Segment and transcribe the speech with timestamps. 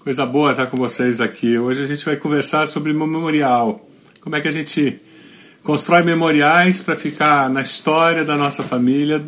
[0.00, 1.58] Coisa boa estar com vocês aqui.
[1.58, 3.86] Hoje a gente vai conversar sobre memorial.
[4.20, 5.00] Como é que a gente
[5.64, 9.20] constrói memoriais para ficar na história da nossa família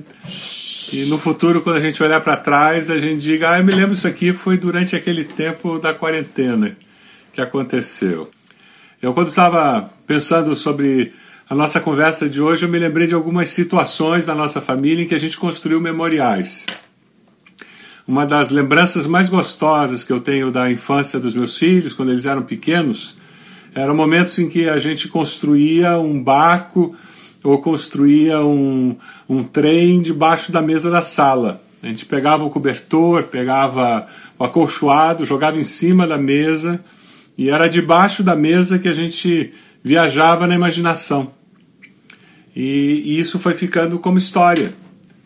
[0.93, 3.73] e no futuro, quando a gente olhar para trás, a gente diga: Ah, eu me
[3.73, 6.77] lembro isso aqui foi durante aquele tempo da quarentena
[7.33, 8.31] que aconteceu.
[9.03, 11.13] Eu, quando estava pensando sobre
[11.49, 15.09] a nossa conversa de hoje, eu me lembrei de algumas situações da nossa família em
[15.09, 16.65] que a gente construiu memoriais.
[18.11, 22.27] Uma das lembranças mais gostosas que eu tenho da infância dos meus filhos, quando eles
[22.27, 23.17] eram pequenos,
[23.73, 26.97] eram momentos em que a gente construía um barco
[27.41, 28.97] ou construía um,
[29.29, 31.63] um trem debaixo da mesa da sala.
[31.81, 36.85] A gente pegava o cobertor, pegava o acolchoado, jogava em cima da mesa
[37.39, 41.31] e era debaixo da mesa que a gente viajava na imaginação.
[42.57, 44.75] E, e isso foi ficando como história.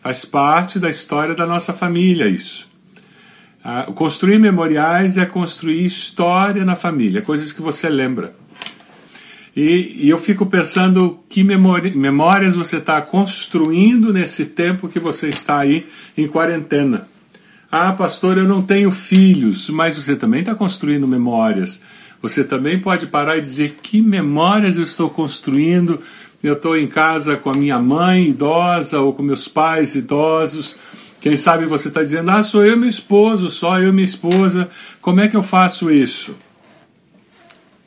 [0.03, 2.74] Faz parte da história da nossa família isso.
[3.67, 8.35] Ah, construir memoriais é construir história na família, coisas que você lembra.
[9.55, 15.57] E, e eu fico pensando que memórias você está construindo nesse tempo que você está
[15.57, 17.07] aí em quarentena.
[17.71, 21.81] Ah, pastor, eu não tenho filhos, mas você também está construindo memórias.
[22.21, 26.01] Você também pode parar e dizer que memórias eu estou construindo.
[26.43, 30.75] Eu estou em casa com a minha mãe idosa ou com meus pais idosos
[31.25, 34.69] quem sabe você está dizendo, ah, sou eu meu esposo, só eu minha esposa,
[35.01, 36.35] como é que eu faço isso?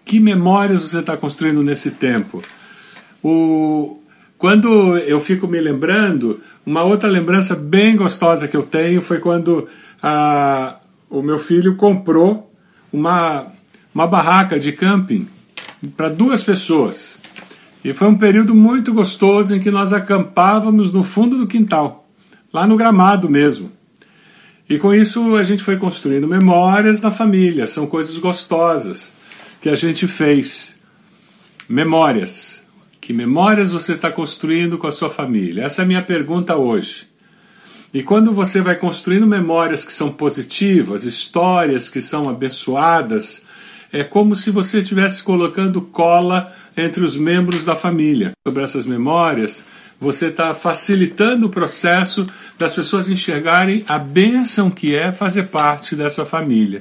[0.04, 2.42] Que memórias você está construindo nesse tempo?
[3.22, 4.02] O...
[4.36, 9.68] Quando eu fico me lembrando, uma outra lembrança bem gostosa que eu tenho foi quando
[10.02, 10.80] a...
[11.08, 12.52] o meu filho comprou
[12.92, 13.52] uma,
[13.94, 15.28] uma barraca de camping
[15.96, 17.20] para duas pessoas.
[17.84, 22.07] E foi um período muito gostoso em que nós acampávamos no fundo do quintal
[22.58, 23.70] lá no gramado mesmo.
[24.68, 29.12] E com isso a gente foi construindo memórias na família, são coisas gostosas
[29.62, 30.74] que a gente fez.
[31.68, 32.62] Memórias.
[33.00, 35.64] Que memórias você está construindo com a sua família?
[35.64, 37.06] Essa é a minha pergunta hoje.
[37.94, 43.42] E quando você vai construindo memórias que são positivas, histórias que são abençoadas,
[43.90, 48.32] é como se você estivesse colocando cola entre os membros da família.
[48.46, 49.64] Sobre essas memórias,
[50.00, 52.26] você está facilitando o processo
[52.56, 56.80] das pessoas enxergarem a bênção que é fazer parte dessa família.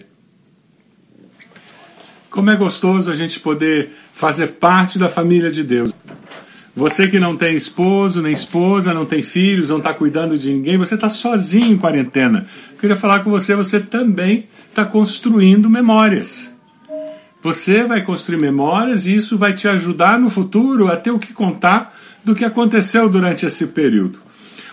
[2.30, 5.92] Como é gostoso a gente poder fazer parte da família de Deus.
[6.76, 10.78] Você que não tem esposo, nem esposa, não tem filhos, não está cuidando de ninguém,
[10.78, 12.48] você está sozinho em quarentena.
[12.72, 16.52] Eu queria falar com você, você também está construindo memórias.
[17.42, 21.34] Você vai construir memórias e isso vai te ajudar no futuro a ter o que
[21.34, 21.97] contar
[22.28, 24.20] do que aconteceu durante esse período.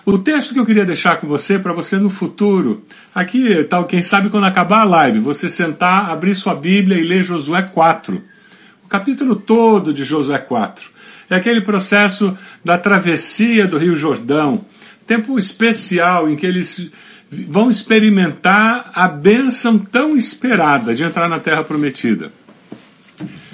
[0.04, 2.84] O texto que eu queria deixar com você, para você no futuro,
[3.15, 7.22] aqui, tal, quem sabe quando acabar a live, você sentar, abrir sua Bíblia e ler
[7.22, 8.20] Josué 4.
[8.84, 10.91] O capítulo todo de Josué 4.
[11.31, 14.66] É aquele processo da travessia do Rio Jordão,
[15.06, 16.91] tempo especial em que eles
[17.31, 22.32] vão experimentar a bênção tão esperada de entrar na terra prometida.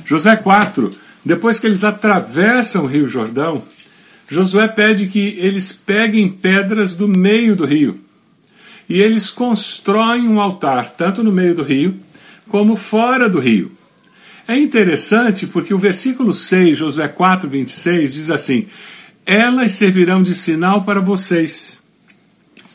[0.07, 0.91] Josué 4,
[1.23, 3.63] depois que eles atravessam o Rio Jordão,
[4.31, 7.99] Josué pede que eles peguem pedras do meio do rio.
[8.89, 11.97] E eles constroem um altar, tanto no meio do rio,
[12.49, 13.73] como fora do rio.
[14.47, 18.67] É interessante porque o versículo 6, Josué 4, 26, diz assim:
[19.27, 21.81] Elas servirão de sinal para vocês.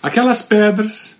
[0.02, 1.18] Aquelas pedras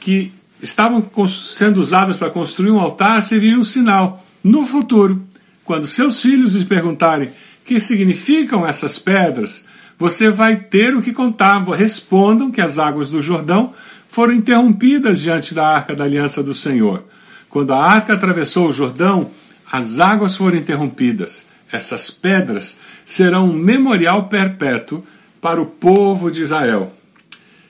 [0.00, 4.24] que estavam sendo usadas para construir um altar serviriam um sinal.
[4.42, 5.24] No futuro,
[5.64, 7.30] quando seus filhos lhes perguntarem
[7.64, 9.64] que significam essas pedras,
[9.98, 11.62] você vai ter o que contar.
[11.64, 13.72] Respondam que as águas do Jordão
[14.08, 17.04] foram interrompidas diante da arca da aliança do Senhor.
[17.48, 19.30] Quando a arca atravessou o Jordão,
[19.70, 21.46] as águas foram interrompidas.
[21.70, 25.04] Essas pedras serão um memorial perpétuo
[25.40, 26.92] para o povo de Israel.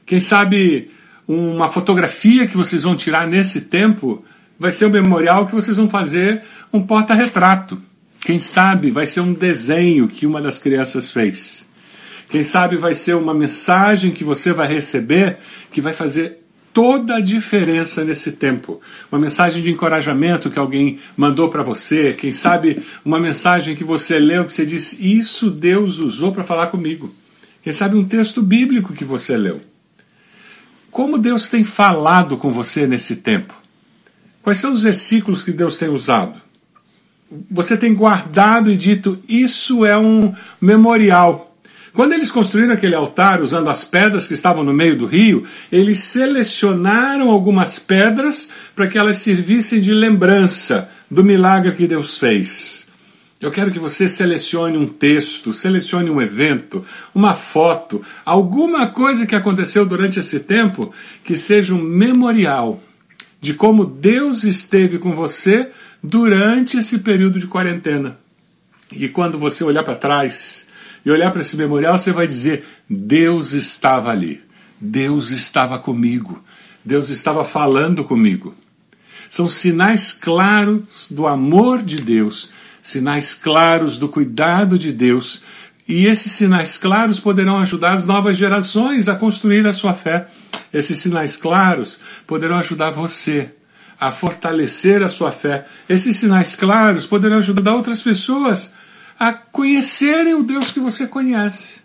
[0.06, 0.90] Quem sabe
[1.26, 4.24] uma fotografia que vocês vão tirar nesse tempo
[4.58, 6.42] vai ser um memorial que vocês vão fazer
[6.72, 7.80] um porta-retrato.
[8.24, 11.68] Quem sabe vai ser um desenho que uma das crianças fez.
[12.30, 15.36] Quem sabe vai ser uma mensagem que você vai receber
[15.70, 16.38] que vai fazer
[16.72, 18.80] toda a diferença nesse tempo.
[19.12, 24.18] Uma mensagem de encorajamento que alguém mandou para você, quem sabe uma mensagem que você
[24.18, 27.14] leu que você disse: Isso Deus usou para falar comigo.
[27.62, 29.60] Quem sabe um texto bíblico que você leu.
[30.90, 33.54] Como Deus tem falado com você nesse tempo?
[34.42, 36.43] Quais são os versículos que Deus tem usado?
[37.50, 41.54] Você tem guardado e dito: Isso é um memorial.
[41.92, 46.00] Quando eles construíram aquele altar usando as pedras que estavam no meio do rio, eles
[46.00, 52.84] selecionaram algumas pedras para que elas servissem de lembrança do milagre que Deus fez.
[53.40, 56.84] Eu quero que você selecione um texto, selecione um evento,
[57.14, 60.92] uma foto, alguma coisa que aconteceu durante esse tempo
[61.22, 62.82] que seja um memorial
[63.40, 65.70] de como Deus esteve com você
[66.04, 68.18] durante esse período de quarentena.
[68.92, 70.66] E quando você olhar para trás,
[71.02, 74.42] e olhar para esse memorial, você vai dizer: Deus estava ali,
[74.78, 76.44] Deus estava comigo,
[76.84, 78.54] Deus estava falando comigo.
[79.30, 82.50] São sinais claros do amor de Deus,
[82.82, 85.42] sinais claros do cuidado de Deus,
[85.88, 90.28] e esses sinais claros poderão ajudar as novas gerações a construir a sua fé.
[90.72, 93.50] Esses sinais claros poderão ajudar você
[93.98, 95.66] a fortalecer a sua fé.
[95.88, 98.72] Esses sinais claros poderão ajudar outras pessoas
[99.18, 101.82] a conhecerem o Deus que você conhece.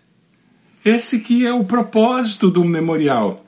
[0.83, 3.45] Esse que é o propósito do memorial.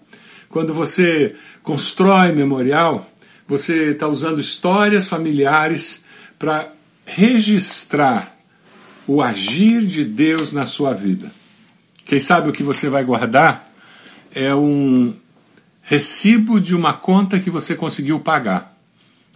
[0.49, 3.09] Quando você constrói memorial,
[3.47, 6.03] você está usando histórias familiares
[6.37, 6.71] para
[7.05, 8.35] registrar
[9.07, 11.31] o agir de Deus na sua vida.
[12.05, 13.71] Quem sabe o que você vai guardar
[14.33, 15.13] é um
[15.81, 18.77] recibo de uma conta que você conseguiu pagar.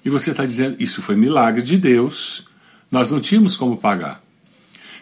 [0.04, 2.48] E você está dizendo, isso foi milagre de Deus,
[2.92, 4.22] nós não tínhamos como pagar.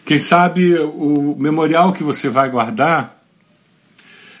[0.04, 3.22] Quem sabe o memorial que você vai guardar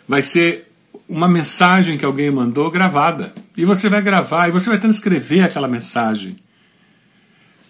[0.06, 0.70] vai ser
[1.08, 3.32] uma mensagem que alguém mandou gravada.
[3.56, 6.36] E você vai gravar, e você vai transcrever aquela mensagem.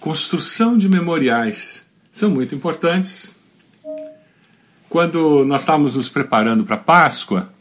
[0.01, 3.35] Construção de memoriais são muito importantes.
[4.89, 7.54] Quando nós estávamos nos preparando para Páscoa,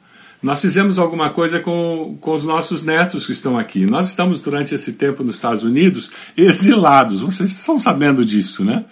[0.43, 3.85] nós fizemos alguma coisa com, com os nossos netos que estão aqui.
[3.85, 7.21] Nós estamos, durante esse tempo nos Estados Unidos, exilados.
[7.21, 8.83] Vocês estão sabendo disso, né?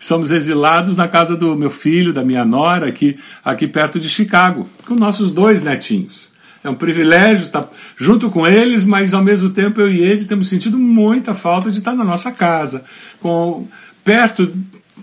[0.00, 4.66] Somos exilados na casa do meu filho, da minha nora, aqui, aqui perto de Chicago,
[4.86, 6.30] com nossos dois netinhos.
[6.64, 10.48] É um privilégio estar junto com eles, mas ao mesmo tempo eu e eles temos
[10.48, 12.84] sentido muita falta de estar na nossa casa,
[13.20, 13.68] com,
[14.02, 14.50] perto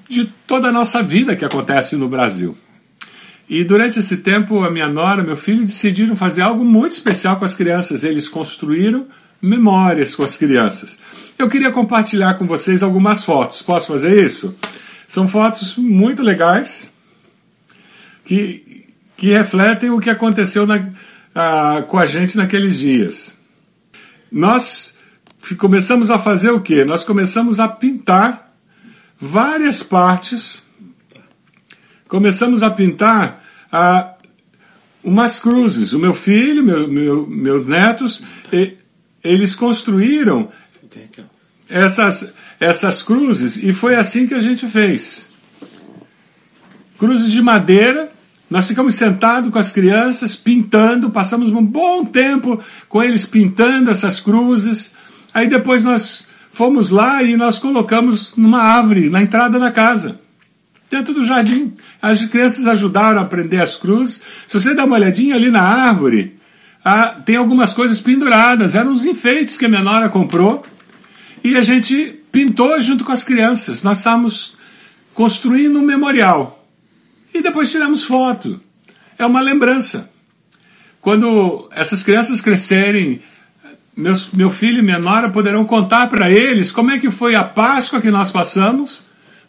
[0.10, 2.58] de toda a nossa vida que acontece no Brasil.
[3.50, 7.46] E durante esse tempo, a minha nora, meu filho decidiram fazer algo muito especial com
[7.46, 8.04] as crianças.
[8.04, 9.08] Eles construíram
[9.42, 10.98] memórias com as crianças.
[11.38, 13.62] Eu queria compartilhar com vocês algumas fotos.
[13.62, 14.56] Posso fazer isso?
[15.08, 16.92] São fotos muito legais
[18.24, 18.88] que,
[19.18, 20.88] que refletem o que aconteceu na,
[21.36, 23.36] a, com a gente naqueles dias.
[24.32, 24.98] Nós
[25.58, 26.86] começamos a fazer o que?
[26.86, 28.54] Nós começamos a pintar
[29.20, 30.63] várias partes.
[32.14, 34.14] Começamos a pintar a,
[35.04, 35.94] umas cruzes.
[35.94, 38.22] O meu filho, meu, meu, meus netos,
[38.54, 38.78] e,
[39.24, 40.52] eles construíram
[41.68, 45.28] essas, essas cruzes e foi assim que a gente fez.
[47.00, 48.12] Cruzes de madeira,
[48.48, 54.22] nós ficamos sentados com as crianças, pintando, passamos um bom tempo com eles pintando essas
[54.22, 54.92] cruzes.
[55.34, 60.22] Aí depois nós fomos lá e nós colocamos numa árvore na entrada da casa,
[60.94, 61.74] dentro do jardim.
[62.02, 64.22] As crianças ajudaram a prender as cruzes.
[64.48, 66.38] Se você dá uma olhadinha ali na árvore,
[66.86, 70.64] ah, tem algumas coisas penduradas, eram os enfeites que a minha nora comprou.
[71.44, 73.82] E a gente pintou junto com as crianças.
[73.82, 74.56] Nós estávamos
[75.14, 76.64] construindo um memorial.
[77.34, 78.62] E depois tiramos foto.
[79.18, 80.12] É uma lembrança.
[81.02, 83.22] Quando essas crianças crescerem,
[83.98, 87.44] meus, meu filho e minha nora poderão contar para eles como é que foi a
[87.44, 89.04] Páscoa que nós passamos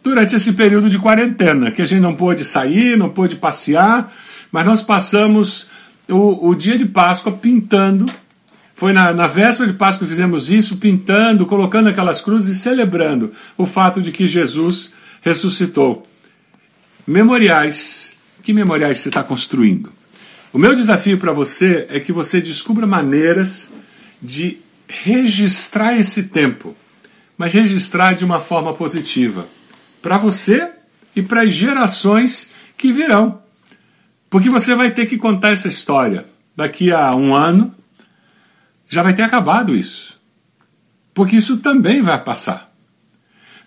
[0.05, 4.13] durante esse período de quarentena, que a gente não pôde sair, não pôde passear,
[4.53, 5.69] mas nós passamos
[6.09, 8.07] o, o dia de Páscoa pintando
[8.75, 13.33] foi na, na véspera de Páscoa que fizemos isso, pintando, colocando aquelas cruzes e celebrando
[13.57, 14.93] o fato de que Jesus
[15.23, 16.07] ressuscitou.
[17.07, 18.19] Memoriais.
[18.43, 19.93] Que memoriais você está construindo?
[20.53, 23.69] O meu desafio para você é que você descubra maneiras
[24.21, 26.77] de registrar esse tempo,
[27.39, 29.47] mas registrar de uma forma positiva.
[30.05, 30.71] Para você
[31.17, 33.41] e para as gerações que virão.
[34.29, 37.75] Porque você vai ter que contar essa história daqui a um ano,
[38.87, 40.21] já vai ter acabado isso.
[41.15, 42.71] Porque isso também vai passar.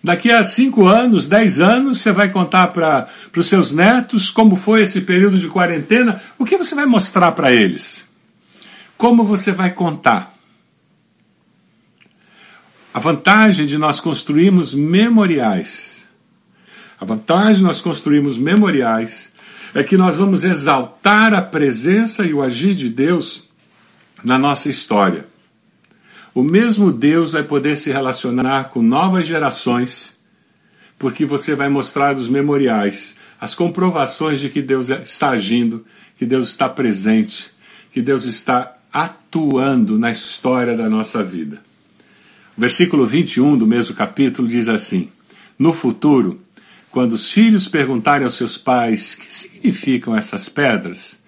[0.02, 4.82] Daqui a cinco anos, dez anos, você vai contar para os seus netos como foi
[4.82, 6.22] esse período de quarentena.
[6.38, 8.08] O que você vai mostrar para eles?
[8.96, 10.32] Como você vai contar?
[12.94, 15.97] A vantagem de nós construirmos memoriais,
[17.00, 19.32] a vantagem de nós construirmos memoriais
[19.74, 23.44] é que nós vamos exaltar a presença e o agir de Deus
[24.24, 25.26] na nossa história.
[26.34, 30.16] O mesmo Deus vai poder se relacionar com novas gerações,
[30.98, 35.84] porque você vai mostrar os memoriais as comprovações de que Deus está agindo,
[36.16, 37.50] que Deus está presente,
[37.92, 41.62] que Deus está atuando na história da nossa vida.
[42.56, 45.08] O versículo 21 do mesmo capítulo diz assim:
[45.58, 46.40] No futuro,
[46.90, 51.18] quando os filhos perguntarem aos seus pais que significam essas pedras,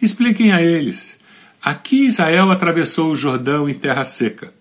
[0.00, 1.18] expliquem a eles:
[1.62, 4.52] Aqui Israel atravessou o Jordão em terra seca,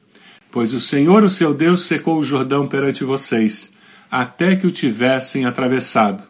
[0.51, 3.71] pois o Senhor, o seu Deus, secou o Jordão perante vocês,
[4.09, 6.23] até que o tivessem atravessado.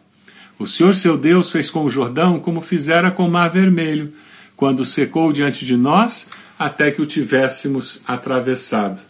[0.58, 4.12] O Senhor, seu Deus, fez com o Jordão como fizera com o Mar Vermelho,
[4.56, 9.00] quando secou diante de nós, até que o tivéssemos atravessado.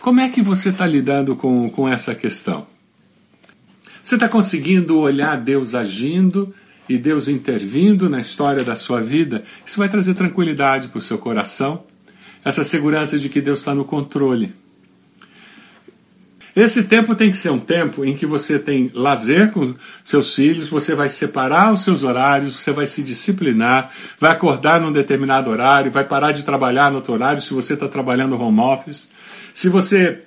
[0.00, 2.66] Como é que você está lidando com, com essa questão?
[4.08, 6.54] Você está conseguindo olhar Deus agindo
[6.88, 9.44] e Deus intervindo na história da sua vida?
[9.66, 11.84] Isso vai trazer tranquilidade para o seu coração,
[12.42, 14.54] essa segurança de que Deus está no controle.
[16.56, 20.68] Esse tempo tem que ser um tempo em que você tem lazer com seus filhos,
[20.68, 25.92] você vai separar os seus horários, você vai se disciplinar, vai acordar num determinado horário,
[25.92, 29.10] vai parar de trabalhar no outro horário se você está trabalhando home office.
[29.52, 30.22] Se você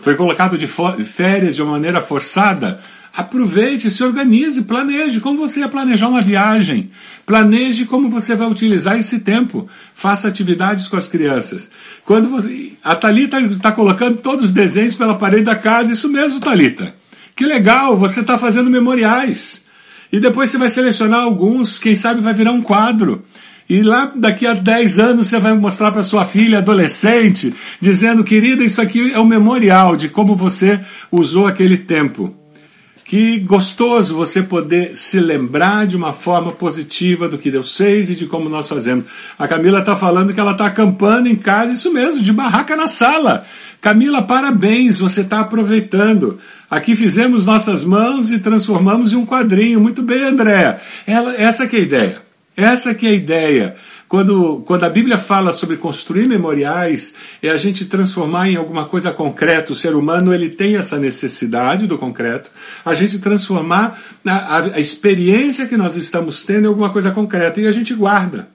[0.00, 0.66] foi colocado de
[1.04, 2.80] férias de uma maneira forçada,
[3.16, 6.90] Aproveite, se organize, planeje como você ia planejar uma viagem.
[7.24, 9.66] Planeje como você vai utilizar esse tempo.
[9.94, 11.70] Faça atividades com as crianças.
[12.04, 16.40] Quando você, a Talita está colocando todos os desenhos pela parede da casa, isso mesmo,
[16.40, 16.94] Talita.
[17.34, 19.64] Que legal, você está fazendo memoriais.
[20.12, 23.24] E depois você vai selecionar alguns, quem sabe vai virar um quadro.
[23.68, 28.62] E lá daqui a 10 anos você vai mostrar para sua filha adolescente, dizendo, querida,
[28.62, 30.80] isso aqui é um memorial de como você
[31.10, 32.34] usou aquele tempo.
[33.04, 38.16] Que gostoso você poder se lembrar de uma forma positiva do que Deus fez e
[38.16, 39.04] de como nós fazemos.
[39.38, 42.88] A Camila está falando que ela está acampando em casa, isso mesmo, de barraca na
[42.88, 43.46] sala.
[43.80, 46.40] Camila, parabéns, você está aproveitando.
[46.68, 49.80] Aqui fizemos nossas mãos e transformamos em um quadrinho.
[49.80, 50.80] Muito bem, Andréa.
[51.38, 52.25] Essa que é a ideia.
[52.56, 53.76] Essa que é a ideia.
[54.08, 59.10] Quando, quando a Bíblia fala sobre construir memoriais, é a gente transformar em alguma coisa
[59.10, 59.72] concreta.
[59.72, 62.50] O ser humano ele tem essa necessidade do concreto.
[62.84, 67.66] A gente transformar a, a, experiência que nós estamos tendo em alguma coisa concreta e
[67.66, 68.48] a gente guarda.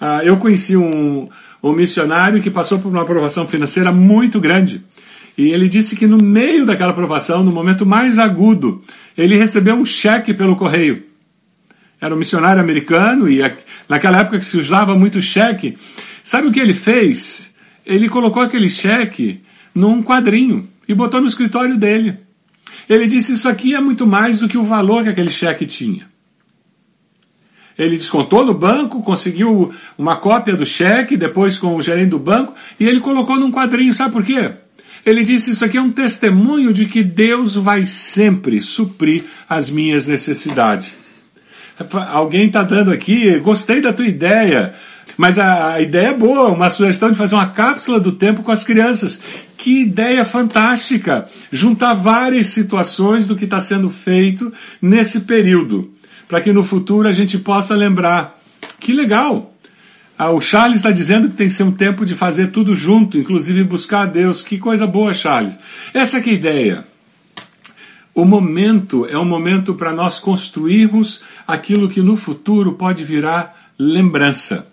[0.00, 1.28] Ah, eu conheci um,
[1.62, 4.84] um missionário que passou por uma aprovação financeira muito grande.
[5.36, 8.82] E ele disse que no meio daquela aprovação, no momento mais agudo,
[9.18, 11.11] ele recebeu um cheque pelo correio.
[12.02, 13.40] Era um missionário americano e
[13.88, 15.78] naquela época que se usava muito cheque.
[16.24, 17.54] Sabe o que ele fez?
[17.86, 19.40] Ele colocou aquele cheque
[19.72, 22.18] num quadrinho e botou no escritório dele.
[22.88, 26.10] Ele disse: Isso aqui é muito mais do que o valor que aquele cheque tinha.
[27.78, 32.52] Ele descontou no banco, conseguiu uma cópia do cheque, depois com o gerente do banco,
[32.80, 33.94] e ele colocou num quadrinho.
[33.94, 34.50] Sabe por quê?
[35.06, 40.08] Ele disse: Isso aqui é um testemunho de que Deus vai sempre suprir as minhas
[40.08, 41.01] necessidades.
[42.10, 44.74] Alguém está dando aqui, gostei da tua ideia.
[45.16, 48.50] Mas a, a, ideia é boa, uma sugestão de fazer uma cápsula do tempo com
[48.50, 49.20] as crianças.
[49.56, 51.26] Que ideia fantástica!
[51.50, 55.92] Juntar várias situações do que está sendo feito nesse período,
[56.28, 58.38] para que no futuro a gente possa lembrar.
[58.80, 59.54] Que legal!
[60.18, 63.18] Ah, o Charles está dizendo que tem que ser um tempo de fazer tudo junto,
[63.18, 64.42] inclusive buscar a Deus.
[64.42, 65.58] Que coisa boa, Charles!
[65.92, 66.91] Essa é a ideia.
[68.14, 74.66] O momento é um momento para nós construirmos aquilo que no futuro pode virar lembrança.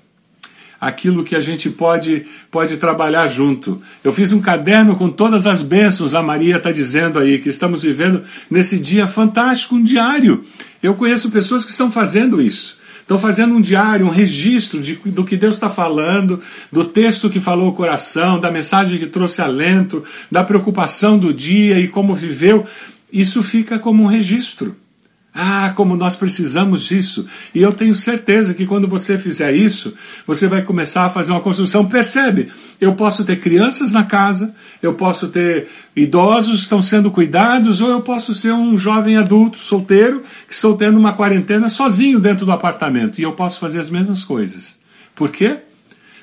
[0.79, 3.81] Aquilo que a gente pode, pode trabalhar junto.
[4.03, 7.81] Eu fiz um caderno com todas as bênçãos, a Maria está dizendo aí, que estamos
[7.81, 10.43] vivendo nesse dia fantástico, um diário.
[10.83, 12.77] Eu conheço pessoas que estão fazendo isso.
[13.01, 16.41] Estão fazendo um diário, um registro de, do que Deus está falando,
[16.71, 21.79] do texto que falou o coração, da mensagem que trouxe alento, da preocupação do dia
[21.79, 22.67] e como viveu
[23.11, 24.75] isso fica como um registro.
[25.33, 27.27] Ah, como nós precisamos disso.
[27.53, 29.93] E eu tenho certeza que quando você fizer isso,
[30.25, 31.85] você vai começar a fazer uma construção.
[31.85, 32.51] Percebe?
[32.81, 37.91] Eu posso ter crianças na casa, eu posso ter idosos que estão sendo cuidados, ou
[37.91, 42.51] eu posso ser um jovem adulto, solteiro, que estou tendo uma quarentena sozinho dentro do
[42.51, 43.19] apartamento.
[43.19, 44.79] E eu posso fazer as mesmas coisas.
[45.15, 45.57] Por quê?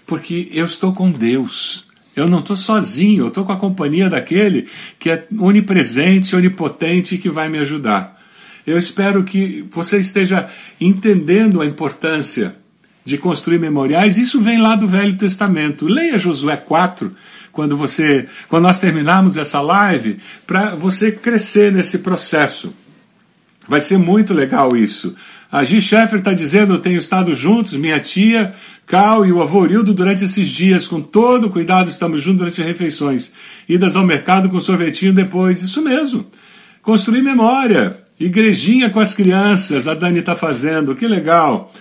[0.04, 1.86] Porque eu estou com Deus.
[2.16, 4.68] Eu não estou sozinho, eu estou com a companhia daquele
[4.98, 8.18] que é onipresente, onipotente e que vai me ajudar.
[8.66, 12.56] Eu espero que você esteja entendendo a importância
[13.04, 14.18] de construir memoriais.
[14.18, 15.86] Isso vem lá do Velho Testamento.
[15.86, 17.14] Leia Josué 4,
[17.52, 22.74] quando você, quando nós terminarmos essa live, para você crescer nesse processo.
[23.68, 25.14] Vai ser muito legal isso.
[25.50, 25.80] A G.
[25.80, 28.54] Sheffer está dizendo, tenho estado juntos, minha tia
[28.86, 32.66] Cal e o avô Rildo durante esses dias, com todo cuidado, estamos juntos durante as
[32.66, 33.32] refeições.
[33.68, 35.60] Idas ao mercado com sorvetinho depois.
[35.60, 36.26] Isso mesmo.
[36.82, 37.98] Construir memória.
[38.18, 41.72] Igrejinha com as crianças, a Dani está fazendo, que legal.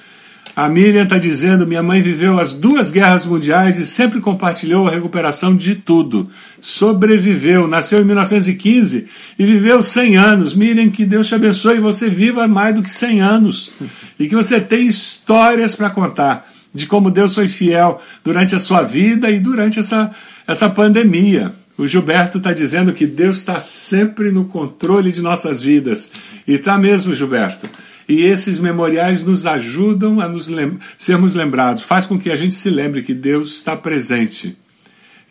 [0.54, 4.92] A Miriam está dizendo: minha mãe viveu as duas guerras mundiais e sempre compartilhou a
[4.92, 6.30] recuperação de tudo.
[6.60, 10.54] Sobreviveu, nasceu em 1915 e viveu 100 anos.
[10.54, 13.72] Miriam, que Deus te abençoe e você viva mais do que 100 anos.
[14.18, 18.82] E que você tenha histórias para contar de como Deus foi fiel durante a sua
[18.82, 20.12] vida e durante essa,
[20.46, 21.54] essa pandemia.
[21.78, 26.10] O Gilberto está dizendo que Deus está sempre no controle de nossas vidas.
[26.46, 27.68] E está mesmo, Gilberto.
[28.08, 32.54] E esses memoriais nos ajudam a nos lem sermos lembrados, faz com que a gente
[32.54, 34.56] se lembre que Deus está presente.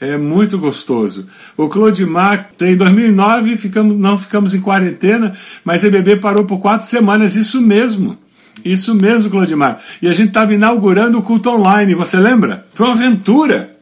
[0.00, 1.28] É muito gostoso.
[1.56, 6.86] O Clodimar, em 2009 ficamos, não ficamos em quarentena, mas a EBB parou por quatro
[6.86, 8.18] semanas, isso mesmo.
[8.64, 9.80] Isso mesmo, Clodimar.
[10.02, 12.66] E a gente estava inaugurando o culto online, você lembra?
[12.74, 13.76] Foi uma aventura.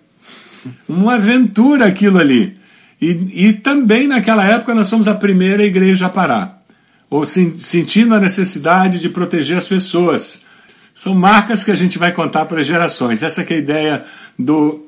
[0.87, 2.56] Uma aventura aquilo ali.
[3.00, 6.62] E, e também naquela época nós somos a primeira igreja a parar
[7.12, 10.40] ou sentindo a necessidade de proteger as pessoas.
[10.95, 13.23] São marcas que a gente vai contar para gerações.
[13.23, 14.07] Essa é a ideia
[14.38, 14.87] do,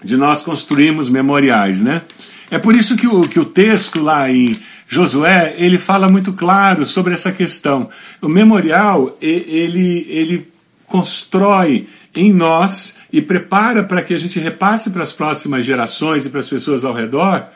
[0.00, 2.02] de nós construirmos memoriais, né?
[2.48, 4.54] É por isso que o, que o texto lá em
[4.86, 7.90] Josué, ele fala muito claro sobre essa questão.
[8.22, 10.48] O memorial, ele, ele
[10.86, 16.30] constrói em nós e prepara para que a gente repasse para as próximas gerações e
[16.30, 17.48] para as pessoas ao redor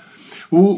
[0.50, 0.76] o,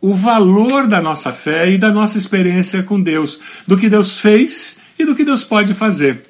[0.00, 4.78] o valor da nossa fé e da nossa experiência com Deus, do que Deus fez
[4.98, 6.24] e do que Deus pode fazer.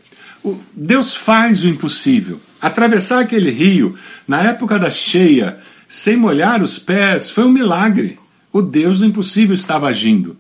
[0.72, 2.40] Deus faz o impossível.
[2.60, 3.96] Atravessar aquele rio
[4.26, 8.18] na época da cheia, sem molhar os pés, foi um milagre.
[8.52, 10.37] O Deus do impossível estava agindo.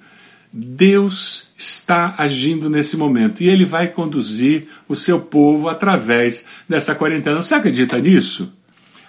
[0.52, 7.42] Deus está agindo nesse momento e ele vai conduzir o seu povo através dessa quarentena.
[7.42, 8.52] Você acredita nisso?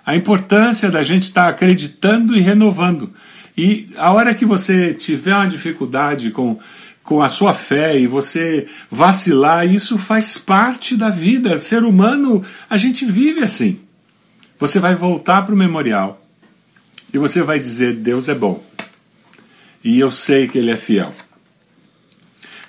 [0.05, 3.13] A importância da gente estar acreditando e renovando.
[3.61, 6.57] E a hora que você tiver uma dificuldade com,
[7.03, 11.59] com a sua fé e você vacilar, isso faz parte da vida.
[11.59, 13.81] Ser humano, a gente vive assim.
[14.57, 16.25] Você vai voltar para o memorial
[17.13, 18.63] e você vai dizer: Deus é bom.
[19.83, 21.13] E eu sei que Ele é fiel.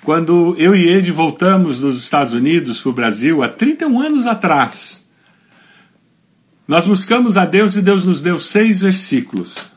[0.03, 5.07] Quando eu e Ed voltamos dos Estados Unidos para o Brasil, há 31 anos atrás,
[6.67, 9.70] nós buscamos a Deus e Deus nos deu seis versículos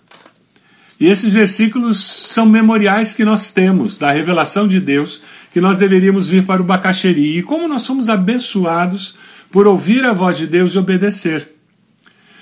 [1.05, 5.21] e esses versículos são memoriais que nós temos da revelação de Deus,
[5.53, 7.37] que nós deveríamos vir para o Bacaxeri.
[7.37, 9.15] E como nós somos abençoados
[9.51, 11.57] por ouvir a voz de Deus e obedecer.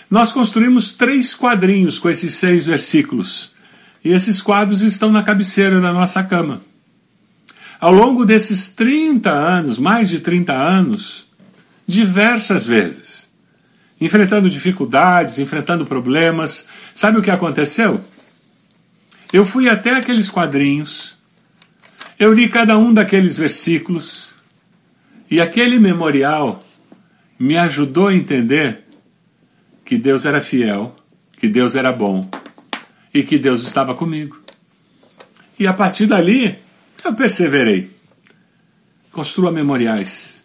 [0.09, 3.51] Nós construímos três quadrinhos com esses seis versículos.
[4.05, 6.63] E esses quadros estão na cabeceira da nossa cama.
[7.81, 11.27] Ao longo desses 30 anos, mais de 30 anos,
[11.85, 13.29] diversas vezes,
[14.01, 18.01] enfrentando dificuldades, enfrentando problemas, sabe o que aconteceu?
[19.33, 21.17] Eu fui até aqueles quadrinhos,
[22.19, 24.35] eu li cada um daqueles versículos,
[25.31, 26.63] e aquele memorial
[27.39, 28.85] me ajudou a entender
[29.85, 30.95] que Deus era fiel,
[31.39, 32.31] que Deus era bom
[33.13, 34.39] e que Deus estava comigo.
[35.59, 36.59] E a partir dali,
[37.03, 37.91] eu perseverei.
[39.11, 40.45] Construa memoriais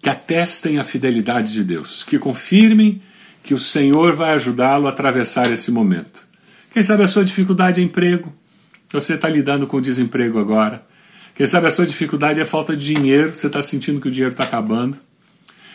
[0.00, 3.02] que atestem a fidelidade de Deus, que confirmem
[3.42, 6.29] que o Senhor vai ajudá-lo a atravessar esse momento.
[6.72, 8.32] Quem sabe a sua dificuldade é emprego.
[8.92, 10.84] Você está lidando com desemprego agora.
[11.34, 13.34] Quem sabe a sua dificuldade é falta de dinheiro.
[13.34, 14.96] Você está sentindo que o dinheiro está acabando.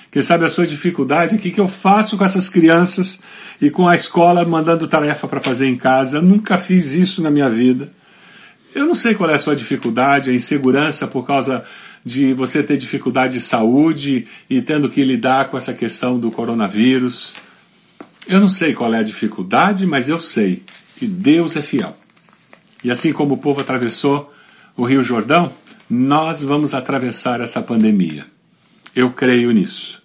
[0.10, 3.20] Quem sabe a sua dificuldade é o que, que eu faço com essas crianças
[3.62, 6.18] e com a escola mandando tarefa para fazer em casa.
[6.18, 7.92] Eu nunca fiz isso na minha vida.
[8.74, 11.66] Eu não sei qual é a sua dificuldade, a insegurança por causa
[12.06, 17.36] de você ter dificuldade de saúde e tendo que lidar com essa questão do coronavírus.
[18.28, 20.64] Eu não sei qual é a dificuldade, mas eu sei
[20.98, 21.96] que Deus é fiel.
[22.84, 24.34] E assim como o povo atravessou
[24.76, 25.52] o Rio Jordão,
[25.90, 28.26] nós vamos atravessar essa pandemia.
[28.96, 30.02] Eu creio nisso.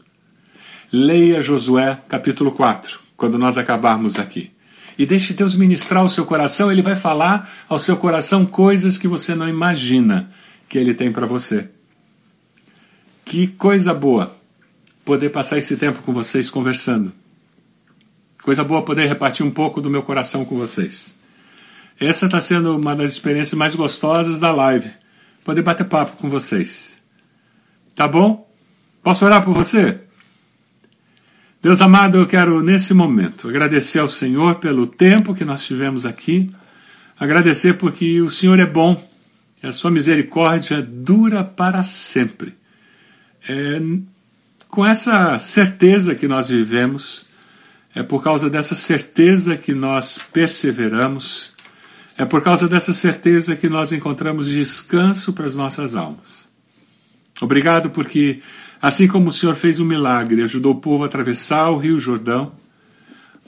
[0.93, 4.51] Leia Josué capítulo 4, quando nós acabarmos aqui.
[4.99, 9.09] E deixe Deus ministrar o seu coração, ele vai falar ao seu coração coisas que
[9.09, 10.31] você não imagina
[10.69, 11.69] que ele tem para você.
[13.25, 14.37] Que coisa boa
[15.05, 17.13] poder passar esse tempo com vocês conversando.
[18.43, 21.15] Coisa boa poder repartir um pouco do meu coração com vocês.
[21.99, 24.91] Essa está sendo uma das experiências mais gostosas da live.
[25.45, 26.99] Poder bater papo com vocês.
[27.95, 28.51] Tá bom?
[29.03, 30.01] Posso orar por você?
[31.63, 36.51] Deus amado, eu quero nesse momento agradecer ao Senhor pelo tempo que nós tivemos aqui.
[37.19, 39.07] Agradecer porque o Senhor é bom
[39.63, 42.55] e a sua misericórdia dura para sempre.
[43.47, 43.79] É,
[44.69, 47.27] com essa certeza que nós vivemos,
[48.01, 51.53] é por causa dessa certeza que nós perseveramos,
[52.17, 56.49] É por causa dessa certeza que nós encontramos descanso para as nossas almas.
[57.41, 58.43] Obrigado porque,
[58.81, 61.99] assim como o Senhor fez um milagre e ajudou o povo a atravessar o Rio
[61.99, 62.53] Jordão,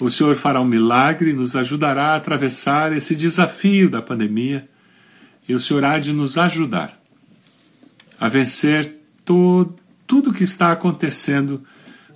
[0.01, 4.69] o Senhor fará um milagre e nos ajudará a atravessar esse desafio da pandemia
[5.49, 6.99] e o Senhor há de nos ajudar
[8.19, 11.63] a vencer todo, tudo que está acontecendo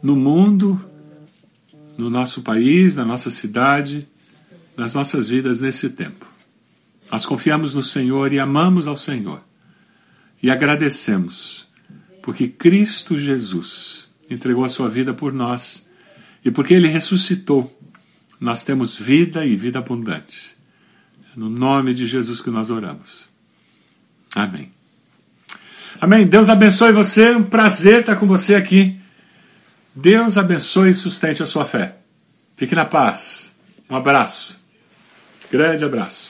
[0.03, 0.81] no mundo,
[1.97, 4.07] no nosso país, na nossa cidade,
[4.77, 6.27] nas nossas vidas nesse tempo.
[7.11, 9.43] Nós confiamos no Senhor e amamos ao Senhor.
[10.43, 11.67] E agradecemos,
[12.23, 15.87] porque Cristo Jesus entregou a sua vida por nós
[16.45, 17.73] e porque ele ressuscitou,
[18.39, 20.57] nós temos vida e vida abundante.
[21.35, 23.29] É no nome de Jesus que nós oramos.
[24.35, 24.71] Amém.
[26.01, 26.27] Amém.
[26.27, 27.35] Deus abençoe você.
[27.35, 28.96] Um prazer estar com você aqui.
[29.99, 31.97] Deus abençoe e sustente a sua fé.
[32.55, 33.57] Fique na paz.
[33.89, 34.61] Um abraço.
[35.51, 36.26] Grande abraço.